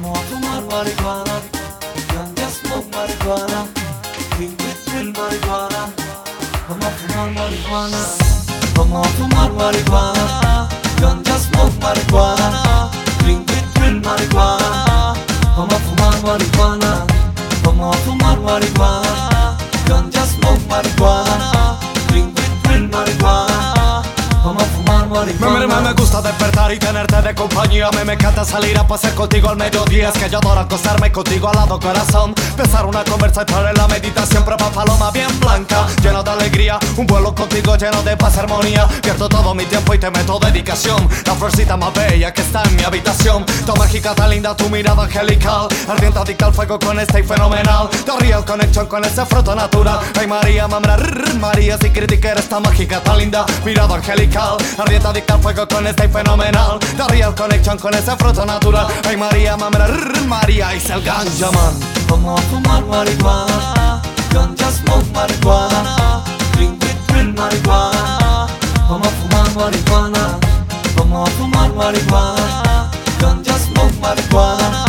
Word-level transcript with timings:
Vamos 0.00 0.18
a 0.18 0.22
fumar 0.22 0.62
marihuana, 0.70 1.40
ganja 2.14 2.48
smoke 2.50 2.88
marihuana, 2.94 3.66
drink 4.36 4.60
it 4.62 4.92
real 4.92 5.12
marihuana. 5.12 5.90
Vamos 6.68 6.86
a 6.86 6.90
fumar 6.90 7.30
marihuana, 7.32 7.98
vamos 8.76 9.06
a 9.06 9.10
fumar 9.10 9.50
marihuana, 9.52 10.68
ganja 11.00 11.38
smoke 11.38 11.74
marihuana, 11.80 12.90
drink 13.24 13.50
it 13.50 13.78
real 13.80 14.00
marihuana. 14.00 15.14
Vamos 15.56 15.74
a 15.74 15.78
fumar 15.80 16.22
marihuana, 16.22 17.06
vamos 17.64 17.96
a 17.96 17.98
fumar 18.00 18.38
marihuana, 18.38 19.56
ganja 19.88 20.24
smoke 20.26 20.60
marihuana, 20.68 21.76
drink 22.08 22.38
it 22.38 22.68
real 22.68 22.88
marihuana. 22.88 24.02
Vamos 24.44 24.62
a 24.62 24.66
fumar 24.66 25.08
Me, 25.08 25.14
marihuana. 25.14 25.80
me, 25.80 25.88
me 25.88 25.92
gusta 25.94 26.22
y 26.72 26.78
tenerte 26.78 27.22
de 27.22 27.34
compañía. 27.34 27.90
Me, 27.92 28.04
me 28.04 28.12
encanta 28.14 28.44
salir 28.44 28.76
a 28.76 28.86
pasear 28.86 29.14
contigo 29.14 29.48
al 29.48 29.56
mediodía. 29.56 30.08
Es 30.08 30.18
que 30.18 30.28
yo 30.28 30.38
adoro 30.38 30.60
acostarme 30.60 31.10
contigo 31.10 31.48
al 31.48 31.56
lado 31.56 31.78
corazón. 31.80 32.34
Empezar 32.50 32.84
una 32.84 33.04
conversa 33.04 33.44
y 33.48 33.52
en 33.52 33.74
la 33.74 33.88
meditación. 33.88 34.44
Prueba 34.44 34.70
paloma 34.70 35.10
bien 35.10 35.28
blanca, 35.40 35.86
llena 36.02 36.22
de 36.22 36.30
alegría. 36.30 36.78
Un 36.96 37.06
vuelo 37.06 37.34
contigo 37.34 37.76
lleno 37.76 38.02
de 38.02 38.16
paz 38.16 38.36
y 38.36 38.40
armonía. 38.40 38.86
Pierdo 39.02 39.28
todo 39.28 39.54
mi 39.54 39.64
tiempo 39.64 39.94
y 39.94 39.98
te 39.98 40.10
meto 40.10 40.38
dedicación. 40.38 41.08
La 41.26 41.34
florcita 41.34 41.76
más 41.76 41.92
bella 41.94 42.32
que 42.32 42.42
está 42.42 42.62
en 42.64 42.76
mi 42.76 42.82
habitación. 42.82 43.46
Tu 43.64 43.74
mágica 43.76 44.14
tan 44.14 44.30
linda, 44.30 44.56
tu 44.56 44.68
mirada 44.68 45.04
angelical. 45.04 45.68
Ardiente 45.88 46.18
adicta 46.18 46.46
al 46.46 46.54
fuego 46.54 46.78
con 46.78 46.98
este 46.98 47.20
y 47.20 47.22
fenomenal. 47.22 47.88
The 48.04 48.12
real 48.18 48.44
connection 48.44 48.86
con 48.86 49.04
ese 49.04 49.24
fruto 49.24 49.54
natural. 49.54 50.00
Ay 50.18 50.26
María, 50.26 50.68
mamá, 50.68 50.96
María 51.40 51.78
Si 51.78 51.90
critica 51.90 52.32
eres 52.32 52.48
tan 52.48 52.62
mágica, 52.62 53.02
tan 53.02 53.18
linda 53.18 53.46
Mirada 53.64 53.94
angelical. 53.94 54.56
Ardiente 54.76 55.08
adicta 55.08 55.34
al 55.34 55.40
fuego 55.40 55.66
con 55.68 55.86
este 55.86 56.04
y 56.04 56.08
fenomenal 56.08 56.57
The 56.96 57.06
real 57.10 57.34
connection 57.34 57.78
con 57.78 57.94
ese 57.94 58.16
fruto 58.16 58.44
natural. 58.44 58.86
Ay 59.08 59.16
María, 59.16 59.56
mamá, 59.56 59.86
rrr, 59.86 60.26
María 60.26 60.72
Es 60.74 60.90
el 60.90 61.02
ganja 61.02 61.50
man 61.52 61.98
a 62.26 62.40
fumar 62.42 62.84
marihuana, 62.84 64.02
ganja 64.32 64.70
smoke 64.70 65.06
marihuana, 65.12 66.22
drink 66.52 66.82
it 66.84 67.12
real 67.12 67.32
marihuana. 67.34 68.46
A 68.88 68.98
fumar 69.18 69.48
marihuana, 69.54 70.38
a 70.96 71.26
fumar 71.36 71.70
marihuana, 71.74 72.90
ganja 73.20 73.58
smoke 73.58 73.94
marihuana, 74.00 74.87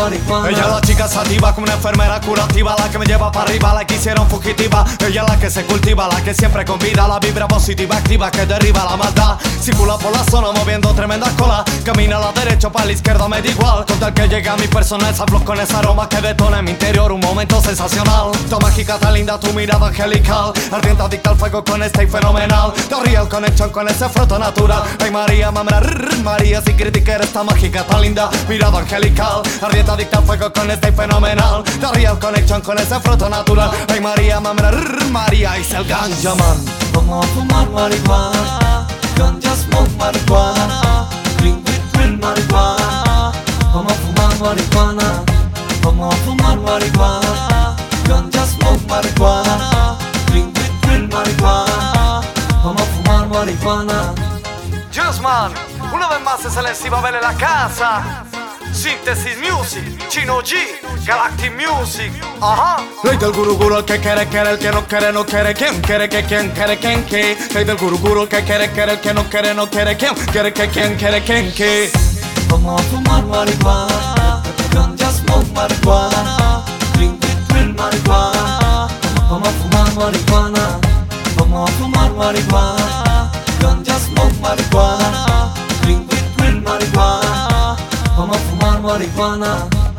marihuana. 0.00 0.48
Ella 0.48 0.62
es 0.62 0.68
la 0.68 0.80
chica 0.80 1.08
sativa 1.08 1.54
como 1.54 1.64
una 1.64 1.74
enfermera 1.74 2.20
curativa 2.20 2.74
La 2.78 2.90
que 2.90 2.98
me 2.98 3.06
lleva 3.06 3.30
para 3.30 3.46
arriba, 3.46 3.74
la 3.74 3.86
que 3.86 3.94
hicieron 3.94 4.28
fugitiva. 4.28 4.84
Ella 5.06 5.22
es 5.22 5.28
la 5.28 5.38
que 5.38 5.50
se 5.50 5.64
cultiva, 5.64 6.08
la 6.08 6.22
que 6.22 6.34
siempre 6.34 6.64
convida 6.64 7.06
La 7.06 7.18
vibra 7.18 7.46
positiva 7.46 7.96
activa 7.96 8.30
que 8.30 8.46
derriba 8.46 8.84
la 8.84 8.96
maldad. 8.96 9.38
Circula 9.60 9.96
por 9.98 10.12
la 10.12 10.24
zona 10.24 10.52
moviendo 10.52 10.92
tremenda 10.94 11.30
cola 11.36 11.64
Camina 11.84 12.16
a 12.16 12.20
la 12.20 12.32
derecha, 12.32 12.70
para 12.70 12.86
la 12.86 12.92
izquierda 12.92 13.28
me 13.28 13.42
da 13.42 13.48
igual. 13.48 13.84
Con 13.86 13.98
tal 13.98 14.14
que 14.14 14.28
llegue 14.28 14.48
a 14.48 14.56
mi 14.56 14.66
persona 14.68 15.10
esa 15.10 15.26
flor 15.26 15.44
con 15.44 15.58
ese 15.60 15.76
aroma 15.76 16.08
Que 16.08 16.20
detona 16.20 16.58
en 16.58 16.64
mi 16.64 16.70
interior 16.72 17.12
un 17.12 17.20
momento 17.20 17.60
sensacional 17.60 18.30
Tu 18.50 18.58
mágica 18.58 18.98
tan 18.98 19.14
linda, 19.14 19.38
tu 19.38 19.52
mirada 19.52 19.86
angelical. 19.86 20.52
Ardiente 20.72 21.02
adicta 21.02 21.30
al 21.30 21.36
fuego 21.36 21.62
con 21.62 21.82
este 21.84 22.02
y 22.02 22.06
fenomenal. 22.08 22.72
The 22.88 22.96
real 23.04 23.28
connection 23.28 23.70
con 23.70 23.88
ese 23.88 24.08
fruto 24.08 24.40
natural. 24.40 24.82
Ay 24.98 25.12
María, 25.12 25.52
mamá, 25.52 25.80
María 26.24 26.60
Si 26.60 26.74
critica 26.74 27.14
eres 27.14 27.32
tan 27.32 27.46
mágica, 27.46 27.84
tan 27.84 28.00
linda. 28.00 28.28
Mirada 28.48 28.80
angelical. 28.80 29.42
Ardiente 29.62 29.92
adicta 29.92 30.18
al 30.18 30.24
fuego 30.24 30.52
con 30.52 30.68
este 30.68 30.88
y 30.88 30.92
fenomenal. 30.92 31.62
The 31.62 31.92
real 31.92 32.18
connection 32.18 32.60
con 32.60 32.76
ese 32.78 32.98
fruto 32.98 33.28
natural. 33.28 33.70
Ay 33.88 34.00
María, 34.00 34.40
mamá, 34.40 34.72
María 35.12 35.56
Es 35.56 35.72
el 35.72 35.84
ganja 35.84 36.34
man 36.34 36.58
Vamos 36.92 37.24
a 37.24 37.28
fumar 37.28 37.70
marihuana, 37.70 38.86
ganja 39.16 39.54
smoke 39.54 39.90
marihuana, 39.96 41.08
drink 41.38 41.68
it 41.68 41.96
real 41.96 42.16
marihuana. 42.18 43.32
Vamos 43.72 43.92
a 43.92 43.94
fumar 43.94 44.40
marihuana, 44.40 45.24
vamos 45.82 46.14
a 46.14 46.18
fumar 46.18 46.58
marihuana, 46.58 47.29
man, 55.30 55.52
una 55.92 56.08
vez 56.08 56.20
más 56.22 56.44
es 56.44 56.56
el 56.56 56.66
encima 56.66 56.98
en 57.08 57.20
la 57.20 57.34
casa 57.34 58.24
Síntesis 58.72 59.36
Music, 59.38 60.08
Chino 60.08 60.40
G, 60.42 60.54
Galactic 61.04 61.52
Music, 61.52 62.12
ajá. 62.40 62.78
Ley 63.04 63.16
del 63.16 63.32
guru 63.32 63.56
guru, 63.56 63.78
el 63.78 63.84
que 63.84 63.98
quiere, 63.98 64.26
quiere, 64.26 64.50
el 64.50 64.58
que 64.58 64.70
no 64.70 64.86
quiere, 64.86 65.12
no 65.12 65.24
quiere, 65.26 65.54
quien 65.54 65.80
quiere, 65.82 66.08
que 66.08 66.22
quien 66.24 66.50
quiere, 66.50 66.78
quien 66.78 67.04
que. 67.04 67.36
Ley 67.54 67.64
del 67.64 67.76
guru 67.76 67.98
guru, 67.98 68.22
el 68.22 68.28
que 68.28 68.42
quiere, 68.44 68.70
quiere, 68.70 68.92
el 68.92 69.00
que 69.00 69.12
no 69.12 69.24
quiere, 69.24 69.54
no 69.54 69.68
quiere, 69.68 69.96
quien 69.96 70.14
quiere, 70.32 70.52
que 70.52 70.68
quien 70.68 70.96
quiere, 70.96 71.22
quien 71.24 71.52
que. 71.52 71.90
Vamos 72.48 72.80
a 72.80 72.84
fumar 72.84 73.24
marihuana, 73.24 74.42
ganja 74.72 75.10
smoke 75.12 75.52
marihuana, 75.52 76.64
drink 76.94 77.24
it 77.24 77.52
real 77.52 77.74
marihuana. 77.74 78.88
Vamos 79.28 79.48
a 79.48 79.52
fumar 79.52 79.94
marihuana, 79.94 80.80
vamos 81.36 81.70
a 81.70 81.72
fumar 81.74 82.10
marihuana, 82.12 83.30
ganja 83.60 83.98
smoke 83.98 84.19
marihuana, 84.40 85.52
drink 85.82 86.12
it 86.12 86.40
real 86.40 86.60
marihuana. 86.62 87.76
Vamos 88.16 88.36
a 88.36 88.40
fumar 88.40 88.80
marihuana. 88.80 89.89